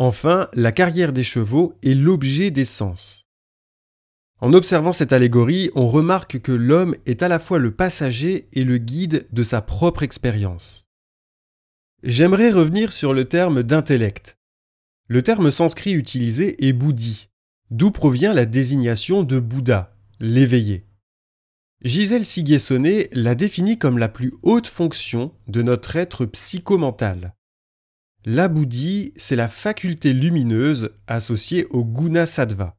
Enfin, 0.00 0.48
la 0.54 0.70
carrière 0.70 1.12
des 1.12 1.24
chevaux 1.24 1.74
est 1.82 1.94
l'objet 1.94 2.52
des 2.52 2.64
sens. 2.64 3.26
En 4.40 4.52
observant 4.52 4.92
cette 4.92 5.12
allégorie, 5.12 5.70
on 5.74 5.88
remarque 5.88 6.40
que 6.40 6.52
l'homme 6.52 6.94
est 7.04 7.24
à 7.24 7.28
la 7.28 7.40
fois 7.40 7.58
le 7.58 7.72
passager 7.72 8.48
et 8.52 8.62
le 8.62 8.78
guide 8.78 9.26
de 9.32 9.42
sa 9.42 9.60
propre 9.60 10.04
expérience. 10.04 10.86
J'aimerais 12.04 12.52
revenir 12.52 12.92
sur 12.92 13.12
le 13.12 13.24
terme 13.24 13.64
d'intellect. 13.64 14.38
Le 15.08 15.22
terme 15.22 15.50
sanskrit 15.50 15.94
utilisé 15.94 16.68
est 16.68 16.72
bouddhi, 16.72 17.28
d'où 17.72 17.90
provient 17.90 18.32
la 18.32 18.46
désignation 18.46 19.24
de 19.24 19.40
Bouddha, 19.40 19.96
l'éveillé. 20.20 20.86
Gisèle 21.82 22.24
Siguessonnet 22.24 23.08
l'a 23.10 23.34
définit 23.34 23.78
comme 23.78 23.98
la 23.98 24.08
plus 24.08 24.32
haute 24.42 24.68
fonction 24.68 25.32
de 25.48 25.62
notre 25.62 25.96
être 25.96 26.24
psychomental. 26.24 27.34
La 28.24 28.52
c'est 29.16 29.36
la 29.36 29.48
faculté 29.48 30.12
lumineuse 30.12 30.90
associée 31.06 31.66
au 31.70 31.84
guna 31.84 32.26
sattva, 32.26 32.76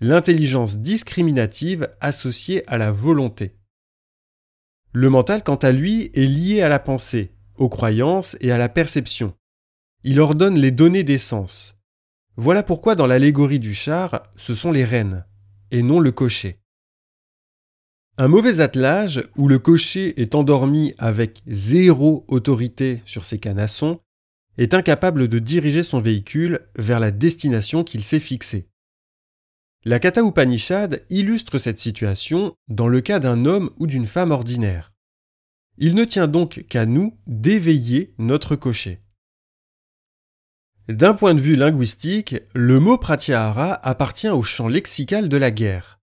l'intelligence 0.00 0.78
discriminative 0.78 1.88
associée 2.00 2.68
à 2.68 2.76
la 2.76 2.90
volonté. 2.90 3.56
Le 4.92 5.10
mental, 5.10 5.44
quant 5.44 5.56
à 5.56 5.70
lui, 5.70 6.10
est 6.14 6.26
lié 6.26 6.60
à 6.60 6.68
la 6.68 6.80
pensée, 6.80 7.36
aux 7.56 7.68
croyances 7.68 8.36
et 8.40 8.50
à 8.50 8.58
la 8.58 8.68
perception. 8.68 9.34
Il 10.02 10.18
ordonne 10.18 10.58
les 10.58 10.72
données 10.72 11.04
des 11.04 11.18
sens. 11.18 11.76
Voilà 12.36 12.64
pourquoi 12.64 12.96
dans 12.96 13.06
l'allégorie 13.06 13.60
du 13.60 13.74
char, 13.74 14.24
ce 14.34 14.56
sont 14.56 14.72
les 14.72 14.84
rênes, 14.84 15.24
et 15.70 15.82
non 15.82 16.00
le 16.00 16.10
cocher. 16.10 16.58
Un 18.16 18.26
mauvais 18.26 18.58
attelage, 18.58 19.22
où 19.36 19.46
le 19.46 19.60
cocher 19.60 20.20
est 20.20 20.34
endormi 20.34 20.94
avec 20.98 21.42
zéro 21.46 22.24
autorité 22.26 23.02
sur 23.04 23.24
ses 23.24 23.38
canassons, 23.38 24.00
est 24.58 24.74
incapable 24.74 25.28
de 25.28 25.38
diriger 25.38 25.82
son 25.82 26.00
véhicule 26.00 26.68
vers 26.76 27.00
la 27.00 27.10
destination 27.10 27.84
qu'il 27.84 28.04
s'est 28.04 28.20
fixée. 28.20 28.68
La 29.84 30.00
Kata 30.00 30.22
Upanishad 30.22 31.04
illustre 31.08 31.58
cette 31.58 31.78
situation 31.78 32.54
dans 32.68 32.88
le 32.88 33.00
cas 33.00 33.20
d'un 33.20 33.46
homme 33.46 33.70
ou 33.78 33.86
d'une 33.86 34.06
femme 34.06 34.32
ordinaire. 34.32 34.92
Il 35.78 35.94
ne 35.94 36.04
tient 36.04 36.26
donc 36.26 36.66
qu'à 36.68 36.84
nous 36.84 37.16
d'éveiller 37.28 38.12
notre 38.18 38.56
cocher. 38.56 39.00
D'un 40.88 41.14
point 41.14 41.34
de 41.34 41.40
vue 41.40 41.54
linguistique, 41.54 42.34
le 42.54 42.80
mot 42.80 42.98
pratyahara 42.98 43.74
appartient 43.86 44.28
au 44.28 44.42
champ 44.42 44.68
lexical 44.68 45.28
de 45.28 45.36
la 45.36 45.52
guerre. 45.52 46.00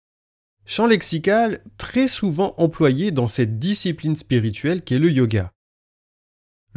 Champ 0.64 0.87
lexical 0.87 1.62
très 1.76 2.09
souvent 2.09 2.55
employé 2.57 3.11
dans 3.11 3.28
cette 3.28 3.59
discipline 3.59 4.17
spirituelle 4.17 4.83
qu'est 4.83 4.99
le 4.99 5.11
yoga. 5.11 5.52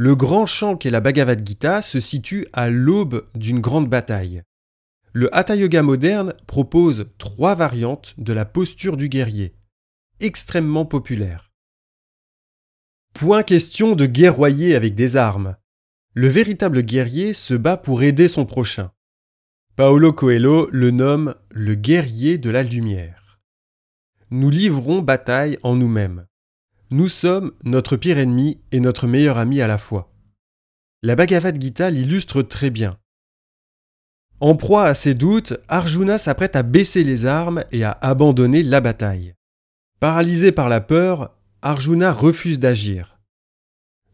Le 0.04 0.16
grand 0.16 0.48
champ 0.48 0.78
qu'est 0.78 0.90
la 0.90 1.00
Bhagavad 1.00 1.48
Gita 1.48 1.84
se 1.84 2.00
situe 2.00 2.48
à 2.54 2.72
l'aube 2.72 3.28
d'une 3.36 3.60
grande 3.60 3.88
bataille. 3.88 4.42
Le 5.14 5.30
Hatha 5.32 5.56
Yoga 5.56 5.84
moderne 5.84 6.34
propose 6.48 7.06
trois 7.20 7.54
variantes 7.54 8.16
de 8.18 8.34
la 8.34 8.46
posture 8.46 8.98
du 8.98 9.10
guerrier, 9.10 9.54
extrêmement 10.20 10.86
populaires. 10.86 11.52
Point 13.14 13.44
question 13.44 13.94
de 13.96 14.08
guerroyer 14.08 14.74
avec 14.74 14.96
des 14.96 15.18
armes. 15.18 15.56
Le 16.16 16.30
véritable 16.30 16.82
guerrier 16.82 17.36
se 17.36 17.54
bat 17.54 17.78
pour 17.78 18.02
aider 18.02 18.28
son 18.28 18.48
prochain. 18.48 18.92
Paolo 19.76 20.14
Coelho 20.14 20.68
le 20.72 20.90
nomme 20.90 21.36
le 21.52 21.76
guerrier 21.76 22.40
de 22.40 22.50
la 22.50 22.64
lumière. 22.64 23.40
Nous 24.32 24.50
livrons 24.50 25.04
bataille 25.04 25.60
en 25.62 25.76
nous-mêmes. 25.76 26.26
Nous 26.94 27.08
sommes 27.08 27.54
notre 27.64 27.96
pire 27.96 28.18
ennemi 28.18 28.60
et 28.74 28.82
notre 28.82 29.08
meilleur 29.08 29.38
ami 29.38 29.62
à 29.62 29.68
la 29.68 29.78
fois. 29.78 30.12
La 31.02 31.16
Bhagavad 31.16 31.60
Gita 31.60 31.90
l'illustre 31.90 32.42
très 32.42 32.70
bien. 32.70 32.98
En 34.42 34.58
proie 34.58 34.84
à 34.84 34.94
ses 34.94 35.14
doutes, 35.14 35.54
Arjuna 35.70 36.18
s'apprête 36.18 36.58
à 36.58 36.64
baisser 36.64 37.06
les 37.06 37.26
armes 37.26 37.64
et 37.72 37.86
à 37.86 37.92
abandonner 38.02 38.62
la 38.62 38.82
bataille. 38.82 39.36
Paralysé 40.02 40.52
par 40.52 40.68
la 40.68 40.82
peur, 40.82 41.34
Arjuna 41.62 42.12
refuse 42.12 42.60
d'agir. 42.60 43.18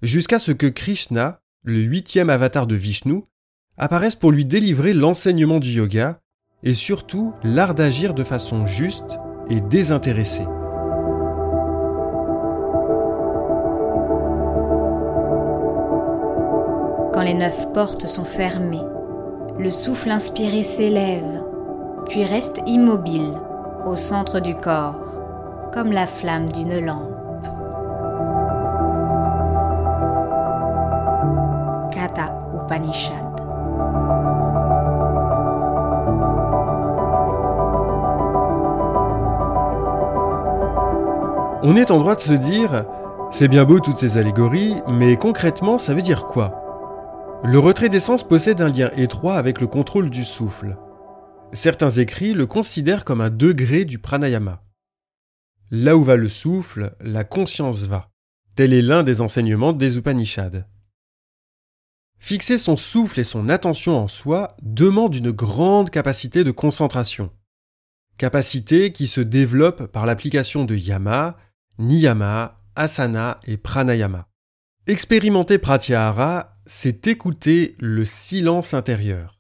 Jusqu'à 0.04 0.38
ce 0.38 0.52
que 0.52 0.68
Krishna, 0.68 1.40
le 1.64 1.82
huitième 1.82 2.30
avatar 2.30 2.68
de 2.68 2.76
Vishnu, 2.76 3.24
apparaissent 3.78 4.16
pour 4.16 4.32
lui 4.32 4.46
délivrer 4.46 4.94
l'enseignement 4.94 5.60
du 5.60 5.72
yoga 5.72 6.20
et 6.62 6.76
surtout 6.76 7.34
l'art 7.44 7.74
d'agir 7.74 8.14
de 8.14 8.24
façon 8.24 8.68
juste 8.68 9.18
et 9.50 9.62
désintéressée. 9.62 10.46
Les 17.28 17.34
neuf 17.34 17.74
portes 17.74 18.08
sont 18.08 18.24
fermées, 18.24 18.86
le 19.60 19.70
souffle 19.70 20.12
inspiré 20.12 20.64
s'élève, 20.64 21.44
puis 22.08 22.24
reste 22.24 22.62
immobile 22.66 23.34
au 23.86 23.98
centre 23.98 24.40
du 24.40 24.56
corps, 24.56 24.96
comme 25.74 25.92
la 25.92 26.08
flamme 26.08 26.48
d'une 26.48 26.80
lampe. 26.80 27.12
On 41.62 41.76
est 41.76 41.92
en 41.92 41.98
droit 41.98 42.16
de 42.16 42.22
se 42.22 42.32
dire, 42.32 42.86
c'est 43.32 43.50
bien 43.50 43.66
beau 43.66 43.82
toutes 43.82 44.00
ces 44.00 44.18
allégories, 44.18 44.76
mais 44.88 45.18
concrètement 45.18 45.78
ça 45.78 45.94
veut 45.94 46.02
dire 46.02 46.28
quoi? 46.28 46.67
Le 47.44 47.60
retrait 47.60 47.90
d'essence 47.90 48.28
possède 48.28 48.62
un 48.62 48.68
lien 48.68 48.90
étroit 48.98 49.36
avec 49.36 49.62
le 49.62 49.68
contrôle 49.68 50.10
du 50.10 50.26
souffle. 50.26 50.76
Certains 51.54 51.92
écrits 51.92 52.34
le 52.34 52.48
considèrent 52.48 53.06
comme 53.06 53.22
un 53.22 53.30
degré 53.30 53.86
du 53.86 54.00
pranayama. 54.00 54.64
Là 55.70 55.96
où 55.96 56.04
va 56.04 56.16
le 56.16 56.30
souffle, 56.30 56.96
la 57.00 57.24
conscience 57.24 57.84
va. 57.84 58.10
Tel 58.56 58.74
est 58.74 58.82
l'un 58.82 59.04
des 59.04 59.22
enseignements 59.22 59.72
des 59.72 59.98
Upanishads. 59.98 60.64
Fixer 62.18 62.58
son 62.58 62.76
souffle 62.76 63.20
et 63.20 63.24
son 63.24 63.50
attention 63.50 63.96
en 63.98 64.08
soi 64.08 64.58
demande 64.64 65.16
une 65.16 65.32
grande 65.32 65.92
capacité 65.92 66.44
de 66.44 66.52
concentration. 66.52 67.30
Capacité 68.18 68.92
qui 68.92 69.06
se 69.06 69.22
développe 69.22 69.86
par 69.86 70.08
l'application 70.08 70.66
de 70.66 70.76
yama, 70.76 71.38
niyama, 71.78 72.60
asana 72.76 73.40
et 73.46 73.58
pranayama. 73.58 74.28
Expérimenter 74.88 75.60
pratyahara, 75.60 76.57
c'est 76.68 77.08
écouter 77.08 77.76
le 77.80 78.04
silence 78.04 78.74
intérieur. 78.74 79.40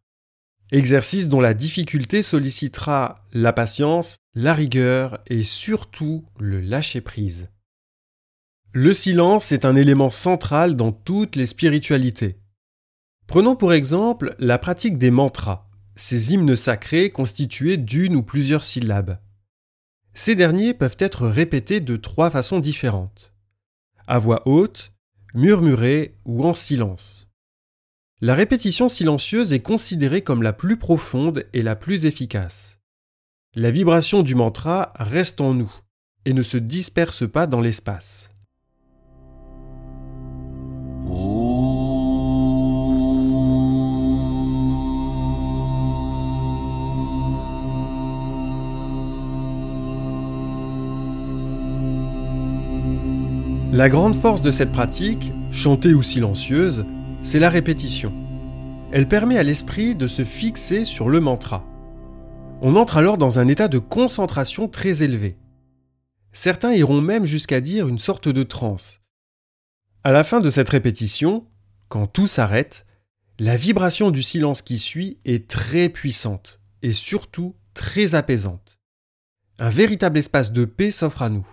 Exercice 0.71 1.27
dont 1.27 1.41
la 1.41 1.53
difficulté 1.53 2.21
sollicitera 2.21 3.25
la 3.33 3.53
patience, 3.53 4.17
la 4.33 4.53
rigueur 4.53 5.19
et 5.27 5.43
surtout 5.43 6.25
le 6.39 6.61
lâcher-prise. 6.61 7.49
Le 8.71 8.93
silence 8.93 9.51
est 9.51 9.65
un 9.65 9.75
élément 9.75 10.09
central 10.09 10.75
dans 10.75 10.91
toutes 10.91 11.35
les 11.35 11.45
spiritualités. 11.45 12.39
Prenons 13.27 13.55
pour 13.55 13.73
exemple 13.73 14.33
la 14.39 14.57
pratique 14.57 14.97
des 14.97 15.11
mantras, 15.11 15.69
ces 15.97 16.33
hymnes 16.33 16.55
sacrés 16.55 17.09
constitués 17.09 17.75
d'une 17.75 18.15
ou 18.15 18.23
plusieurs 18.23 18.63
syllabes. 18.63 19.19
Ces 20.13 20.35
derniers 20.35 20.73
peuvent 20.73 20.97
être 20.99 21.27
répétés 21.27 21.81
de 21.81 21.97
trois 21.97 22.29
façons 22.29 22.59
différentes. 22.59 23.33
À 24.07 24.17
voix 24.17 24.47
haute, 24.47 24.91
murmurée 25.33 26.15
ou 26.25 26.45
en 26.45 26.53
silence. 26.53 27.27
La 28.21 28.33
répétition 28.33 28.89
silencieuse 28.89 29.53
est 29.53 29.61
considérée 29.61 30.21
comme 30.21 30.41
la 30.41 30.53
plus 30.53 30.77
profonde 30.77 31.45
et 31.53 31.61
la 31.61 31.75
plus 31.75 32.05
efficace. 32.05 32.79
La 33.55 33.71
vibration 33.71 34.23
du 34.23 34.35
mantra 34.35 34.93
reste 34.95 35.39
en 35.41 35.53
nous 35.53 35.71
et 36.25 36.33
ne 36.33 36.43
se 36.43 36.57
disperse 36.57 37.29
pas 37.29 37.47
dans 37.47 37.61
l'espace. 37.61 38.31
La 53.77 53.89
grande 53.89 54.19
force 54.19 54.41
de 54.41 54.49
cette 54.49 54.71
pratique, 54.71 55.31
chantée 55.51 55.93
ou 55.93 56.01
silencieuse, 56.01 56.83
c'est 57.21 57.37
la 57.37 57.51
répétition. 57.51 58.11
Elle 58.91 59.07
permet 59.07 59.37
à 59.37 59.43
l'esprit 59.43 59.93
de 59.93 60.07
se 60.07 60.25
fixer 60.25 60.83
sur 60.83 61.09
le 61.09 61.19
mantra. 61.19 61.63
On 62.63 62.75
entre 62.75 62.97
alors 62.97 63.19
dans 63.19 63.37
un 63.37 63.47
état 63.47 63.67
de 63.67 63.77
concentration 63.77 64.67
très 64.67 65.03
élevé. 65.03 65.37
Certains 66.31 66.73
iront 66.73 67.01
même 67.01 67.25
jusqu'à 67.25 67.61
dire 67.61 67.87
une 67.87 67.99
sorte 67.99 68.27
de 68.27 68.41
transe. 68.41 69.01
À 70.03 70.11
la 70.11 70.23
fin 70.23 70.39
de 70.39 70.49
cette 70.49 70.69
répétition, 70.69 71.45
quand 71.87 72.07
tout 72.07 72.25
s'arrête, 72.25 72.87
la 73.37 73.57
vibration 73.57 74.09
du 74.09 74.23
silence 74.23 74.63
qui 74.63 74.79
suit 74.79 75.19
est 75.23 75.47
très 75.47 75.89
puissante 75.89 76.61
et 76.81 76.93
surtout 76.93 77.53
très 77.75 78.15
apaisante. 78.15 78.79
Un 79.59 79.69
véritable 79.69 80.17
espace 80.17 80.51
de 80.51 80.65
paix 80.65 80.89
s'offre 80.89 81.21
à 81.21 81.29
nous. 81.29 81.47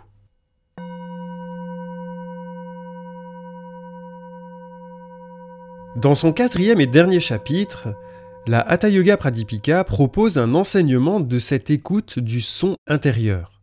Dans 5.97 6.17
son 6.17 6.33
quatrième 6.33 6.81
et 6.81 6.89
dernier 6.89 7.21
chapitre, 7.21 7.95
la 8.49 8.59
Hatha 8.61 8.89
Yoga 8.89 9.17
Pradipika 9.17 9.85
propose 9.85 10.39
un 10.39 10.55
enseignement 10.55 11.21
de 11.21 11.39
cette 11.39 11.71
écoute 11.71 12.19
du 12.19 12.41
son 12.41 12.75
intérieur. 12.89 13.63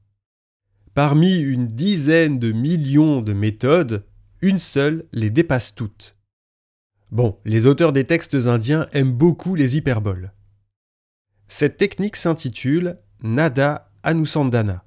Parmi 0.93 1.35
une 1.35 1.67
dizaine 1.67 2.39
de 2.39 2.53
millions 2.53 3.21
de 3.21 3.33
méthodes, 3.33 4.05
une 4.41 4.59
seule 4.59 5.05
les 5.11 5.29
dépasse 5.29 5.75
toutes. 5.75 6.15
Bon, 7.11 7.38
les 7.43 7.67
auteurs 7.67 7.91
des 7.91 8.05
textes 8.05 8.35
indiens 8.35 8.88
aiment 8.93 9.11
beaucoup 9.11 9.55
les 9.55 9.75
hyperboles. 9.75 10.31
Cette 11.50 11.75
technique 11.75 12.15
s'intitule 12.15 12.98
Nada 13.22 13.91
Anusandana. 14.03 14.85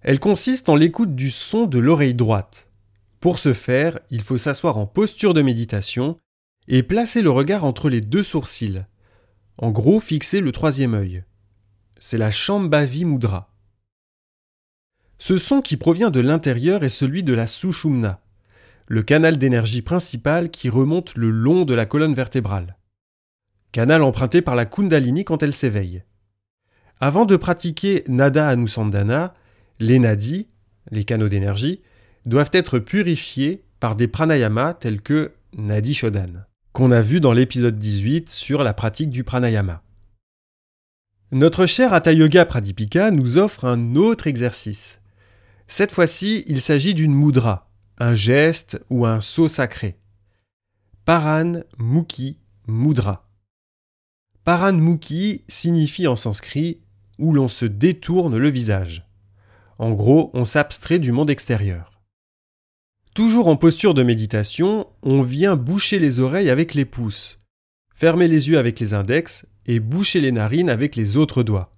Elle 0.00 0.20
consiste 0.20 0.68
en 0.68 0.76
l'écoute 0.76 1.16
du 1.16 1.32
son 1.32 1.66
de 1.66 1.80
l'oreille 1.80 2.14
droite, 2.14 2.69
pour 3.20 3.38
ce 3.38 3.52
faire, 3.52 3.98
il 4.10 4.22
faut 4.22 4.38
s'asseoir 4.38 4.78
en 4.78 4.86
posture 4.86 5.34
de 5.34 5.42
méditation 5.42 6.18
et 6.68 6.82
placer 6.82 7.20
le 7.20 7.30
regard 7.30 7.64
entre 7.64 7.90
les 7.90 8.00
deux 8.00 8.22
sourcils. 8.22 8.84
En 9.58 9.70
gros, 9.70 10.00
fixer 10.00 10.40
le 10.40 10.52
troisième 10.52 10.94
œil. 10.94 11.24
C'est 11.98 12.16
la 12.16 12.30
Shambhavi 12.30 13.04
Mudra. 13.04 13.52
Ce 15.18 15.36
son 15.36 15.60
qui 15.60 15.76
provient 15.76 16.10
de 16.10 16.20
l'intérieur 16.20 16.82
est 16.82 16.88
celui 16.88 17.22
de 17.22 17.34
la 17.34 17.46
Sushumna, 17.46 18.22
le 18.88 19.02
canal 19.02 19.36
d'énergie 19.36 19.82
principal 19.82 20.50
qui 20.50 20.70
remonte 20.70 21.14
le 21.14 21.30
long 21.30 21.66
de 21.66 21.74
la 21.74 21.84
colonne 21.84 22.14
vertébrale. 22.14 22.78
Canal 23.70 24.02
emprunté 24.02 24.40
par 24.40 24.56
la 24.56 24.64
Kundalini 24.64 25.24
quand 25.24 25.42
elle 25.42 25.52
s'éveille. 25.52 26.04
Avant 27.00 27.26
de 27.26 27.36
pratiquer 27.36 28.02
Nada 28.08 28.48
Anusandana, 28.48 29.34
les 29.78 29.98
nadis, 29.98 30.48
les 30.90 31.04
canaux 31.04 31.28
d'énergie, 31.28 31.82
doivent 32.26 32.50
être 32.52 32.78
purifiés 32.78 33.64
par 33.80 33.96
des 33.96 34.08
pranayamas 34.08 34.74
tels 34.74 35.00
que 35.00 35.32
Nadi 35.56 35.94
Shodan, 35.94 36.44
qu'on 36.72 36.90
a 36.90 37.00
vu 37.00 37.20
dans 37.20 37.32
l'épisode 37.32 37.78
18 37.78 38.30
sur 38.30 38.62
la 38.62 38.74
pratique 38.74 39.10
du 39.10 39.24
pranayama. 39.24 39.82
Notre 41.32 41.66
cher 41.66 41.92
Hatha 41.92 42.12
Yoga 42.12 42.44
Pradipika 42.44 43.10
nous 43.10 43.38
offre 43.38 43.64
un 43.64 43.94
autre 43.94 44.26
exercice. 44.26 45.00
Cette 45.68 45.92
fois-ci, 45.92 46.42
il 46.48 46.60
s'agit 46.60 46.94
d'une 46.94 47.14
mudra, 47.14 47.70
un 47.98 48.14
geste 48.14 48.84
ou 48.90 49.06
un 49.06 49.20
saut 49.20 49.48
sacré. 49.48 49.96
Paran 51.04 51.60
Mukhi 51.78 52.38
Mudra. 52.66 53.28
Paran 54.44 54.72
Mukhi 54.72 55.44
signifie 55.48 56.08
en 56.08 56.16
sanskrit 56.16 56.80
où 57.18 57.32
l'on 57.32 57.48
se 57.48 57.64
détourne 57.64 58.36
le 58.36 58.48
visage. 58.50 59.06
En 59.78 59.92
gros, 59.92 60.30
on 60.34 60.44
s'abstrait 60.44 60.98
du 60.98 61.12
monde 61.12 61.30
extérieur. 61.30 61.99
Toujours 63.14 63.48
en 63.48 63.56
posture 63.56 63.92
de 63.92 64.04
méditation, 64.04 64.86
on 65.02 65.22
vient 65.22 65.56
boucher 65.56 65.98
les 65.98 66.20
oreilles 66.20 66.48
avec 66.48 66.74
les 66.74 66.84
pouces, 66.84 67.38
fermer 67.92 68.28
les 68.28 68.48
yeux 68.48 68.58
avec 68.58 68.78
les 68.78 68.94
index 68.94 69.46
et 69.66 69.80
boucher 69.80 70.20
les 70.20 70.30
narines 70.30 70.70
avec 70.70 70.94
les 70.94 71.16
autres 71.16 71.42
doigts. 71.42 71.76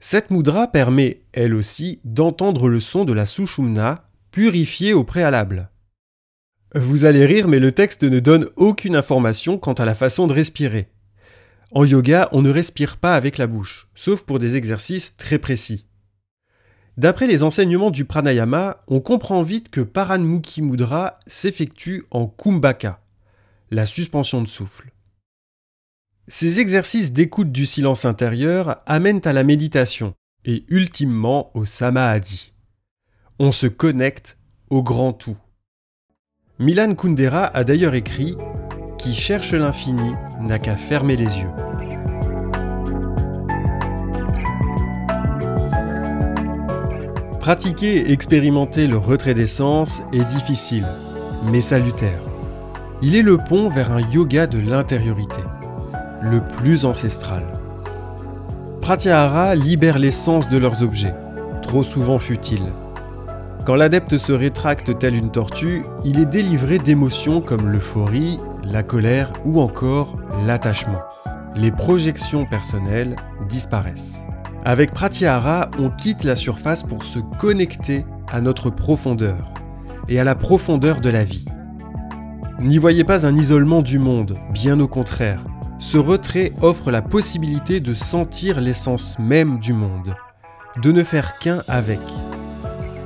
Cette 0.00 0.30
mudra 0.30 0.66
permet, 0.66 1.22
elle 1.32 1.54
aussi, 1.54 2.00
d'entendre 2.04 2.68
le 2.68 2.80
son 2.80 3.04
de 3.04 3.12
la 3.12 3.26
sushumna 3.26 4.10
purifiée 4.32 4.92
au 4.92 5.04
préalable. 5.04 5.70
Vous 6.74 7.04
allez 7.04 7.24
rire, 7.24 7.48
mais 7.48 7.60
le 7.60 7.72
texte 7.72 8.02
ne 8.02 8.20
donne 8.20 8.48
aucune 8.56 8.96
information 8.96 9.56
quant 9.56 9.72
à 9.72 9.84
la 9.84 9.94
façon 9.94 10.26
de 10.26 10.34
respirer. 10.34 10.88
En 11.70 11.84
yoga, 11.84 12.28
on 12.32 12.42
ne 12.42 12.50
respire 12.50 12.96
pas 12.96 13.14
avec 13.14 13.38
la 13.38 13.46
bouche, 13.46 13.88
sauf 13.94 14.22
pour 14.22 14.38
des 14.38 14.56
exercices 14.56 15.16
très 15.16 15.38
précis. 15.38 15.87
D'après 16.98 17.28
les 17.28 17.44
enseignements 17.44 17.92
du 17.92 18.04
pranayama, 18.04 18.80
on 18.88 18.98
comprend 18.98 19.44
vite 19.44 19.70
que 19.70 19.80
Paranmukhi 19.80 20.62
Mudra 20.62 21.20
s'effectue 21.28 22.02
en 22.10 22.26
kumbhaka, 22.26 23.00
la 23.70 23.86
suspension 23.86 24.42
de 24.42 24.48
souffle. 24.48 24.90
Ces 26.26 26.58
exercices 26.58 27.12
d'écoute 27.12 27.52
du 27.52 27.66
silence 27.66 28.04
intérieur 28.04 28.82
amènent 28.84 29.20
à 29.24 29.32
la 29.32 29.44
méditation 29.44 30.14
et 30.44 30.64
ultimement 30.66 31.52
au 31.56 31.64
samadhi. 31.64 32.52
On 33.38 33.52
se 33.52 33.68
connecte 33.68 34.36
au 34.68 34.82
grand 34.82 35.12
tout. 35.12 35.38
Milan 36.58 36.96
Kundera 36.96 37.44
a 37.44 37.62
d'ailleurs 37.62 37.94
écrit 37.94 38.36
Qui 38.98 39.14
cherche 39.14 39.52
l'infini 39.52 40.14
n'a 40.40 40.58
qu'à 40.58 40.76
fermer 40.76 41.14
les 41.14 41.38
yeux. 41.38 41.77
Pratiquer 47.48 47.96
et 47.96 48.12
expérimenter 48.12 48.86
le 48.86 48.98
retrait 48.98 49.32
des 49.32 49.46
sens 49.46 50.02
est 50.12 50.26
difficile, 50.26 50.84
mais 51.50 51.62
salutaire. 51.62 52.20
Il 53.00 53.16
est 53.16 53.22
le 53.22 53.38
pont 53.38 53.70
vers 53.70 53.90
un 53.90 54.02
yoga 54.02 54.46
de 54.46 54.58
l'intériorité, 54.58 55.40
le 56.20 56.42
plus 56.42 56.84
ancestral. 56.84 57.44
Pratyahara 58.82 59.54
libère 59.54 59.98
l'essence 59.98 60.50
de 60.50 60.58
leurs 60.58 60.82
objets, 60.82 61.14
trop 61.62 61.82
souvent 61.82 62.18
futiles. 62.18 62.70
Quand 63.64 63.76
l'adepte 63.76 64.18
se 64.18 64.32
rétracte 64.32 64.98
tel 64.98 65.16
une 65.16 65.30
tortue, 65.30 65.84
il 66.04 66.20
est 66.20 66.26
délivré 66.26 66.78
d'émotions 66.78 67.40
comme 67.40 67.72
l'euphorie, 67.72 68.38
la 68.62 68.82
colère 68.82 69.32
ou 69.46 69.62
encore 69.62 70.18
l'attachement. 70.46 71.00
Les 71.56 71.70
projections 71.70 72.44
personnelles 72.44 73.16
disparaissent. 73.48 74.27
Avec 74.68 74.92
Pratyahara, 74.92 75.70
on 75.78 75.88
quitte 75.88 76.24
la 76.24 76.36
surface 76.36 76.82
pour 76.82 77.06
se 77.06 77.20
connecter 77.20 78.04
à 78.30 78.42
notre 78.42 78.68
profondeur 78.68 79.50
et 80.10 80.20
à 80.20 80.24
la 80.24 80.34
profondeur 80.34 81.00
de 81.00 81.08
la 81.08 81.24
vie. 81.24 81.46
N'y 82.60 82.76
voyez 82.76 83.02
pas 83.02 83.24
un 83.24 83.34
isolement 83.34 83.80
du 83.80 83.98
monde, 83.98 84.36
bien 84.52 84.78
au 84.78 84.86
contraire. 84.86 85.42
Ce 85.78 85.96
retrait 85.96 86.52
offre 86.60 86.90
la 86.90 87.00
possibilité 87.00 87.80
de 87.80 87.94
sentir 87.94 88.60
l'essence 88.60 89.18
même 89.18 89.58
du 89.58 89.72
monde, 89.72 90.14
de 90.82 90.92
ne 90.92 91.02
faire 91.02 91.38
qu'un 91.38 91.62
avec. 91.66 92.00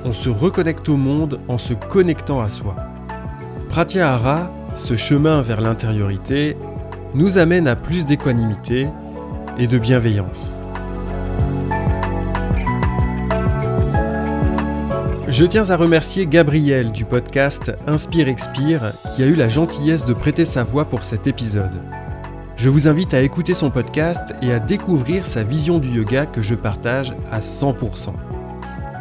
on 0.05 0.13
se 0.13 0.31
reconnecte 0.31 0.89
au 0.89 0.97
monde 0.97 1.39
en 1.47 1.59
se 1.59 1.75
connectant 1.75 2.41
à 2.41 2.49
soi. 2.49 2.75
Pratyahara, 3.71 4.51
ce 4.75 4.97
chemin 4.97 5.43
vers 5.43 5.61
l'intériorité, 5.61 6.57
nous 7.15 7.39
amène 7.39 7.69
à 7.69 7.77
plus 7.77 8.05
d'équanimité 8.05 8.89
et 9.59 9.69
de 9.69 9.79
bienveillance. 9.79 10.59
Je 15.33 15.47
tiens 15.47 15.71
à 15.71 15.79
remercier 15.79 16.27
Gabriel 16.27 16.93
du 16.93 17.07
podcast 17.07 17.73
Inspire 17.87 18.29
Expire 18.29 18.93
qui 19.17 19.23
a 19.23 19.27
eu 19.27 19.35
la 19.35 19.49
gentillesse 19.49 20.05
de 20.05 20.13
prêter 20.13 20.45
sa 20.45 20.63
voix 20.63 20.85
pour 20.85 21.05
cet 21.05 21.27
épisode. 21.27 21.81
Je 22.55 22.69
vous 22.69 22.87
invite 22.87 23.15
à 23.15 23.23
écouter 23.23 23.55
son 23.55 23.71
podcast 23.71 24.35
et 24.43 24.53
à 24.53 24.59
découvrir 24.59 25.27
sa 25.27 25.43
vision 25.43 25.79
du 25.79 25.89
yoga 25.89 26.27
que 26.27 26.43
je 26.43 26.55
partage 26.55 27.15
à 27.31 27.41
100%. 27.41 28.13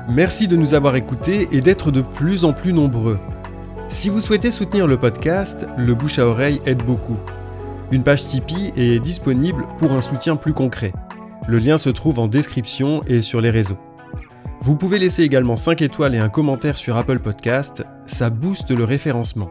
Merci 0.10 0.48
de 0.48 0.56
nous 0.56 0.74
avoir 0.74 0.96
écoutés 0.96 1.50
et 1.52 1.60
d'être 1.60 1.92
de 1.92 2.02
plus 2.02 2.46
en 2.46 2.54
plus 2.54 2.72
nombreux. 2.72 3.20
Si 3.90 4.08
vous 4.08 4.22
souhaitez 4.22 4.52
soutenir 4.52 4.88
le 4.88 4.96
podcast, 4.96 5.68
le 5.78 5.94
bouche 5.96 6.18
à 6.18 6.26
oreille 6.26 6.62
aide 6.66 6.84
beaucoup. 6.86 7.18
Une 7.92 8.04
page 8.04 8.28
Tipeee 8.28 8.72
est 8.78 9.04
disponible 9.04 9.66
pour 9.80 9.92
un 9.92 10.02
soutien 10.02 10.38
plus 10.38 10.54
concret. 10.54 10.94
Le 11.50 11.58
lien 11.58 11.78
se 11.78 11.90
trouve 11.90 12.20
en 12.20 12.30
description 12.30 13.02
et 13.06 13.20
sur 13.20 13.42
les 13.42 13.50
réseaux. 13.50 13.78
Vous 14.64 14.76
pouvez 14.76 15.00
laisser 15.00 15.24
également 15.24 15.56
5 15.56 15.82
étoiles 15.82 16.14
et 16.14 16.20
un 16.20 16.30
commentaire 16.30 16.78
sur 16.78 16.96
Apple 16.96 17.18
Podcast, 17.18 17.84
ça 18.06 18.30
booste 18.30 18.70
le 18.70 18.84
référencement. 18.84 19.50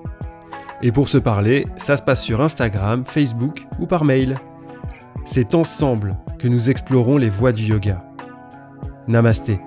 Et 0.82 0.92
pour 0.92 1.08
se 1.08 1.18
parler, 1.18 1.66
ça 1.78 1.96
se 1.96 2.02
passe 2.02 2.22
sur 2.22 2.40
Instagram, 2.40 3.04
Facebook 3.04 3.66
ou 3.80 3.86
par 3.86 4.04
mail. 4.04 4.36
C'est 5.24 5.56
ensemble 5.56 6.16
que 6.38 6.46
nous 6.46 6.70
explorons 6.70 7.16
les 7.16 7.28
voies 7.28 7.52
du 7.52 7.64
yoga. 7.64 8.04
Namasté. 9.08 9.60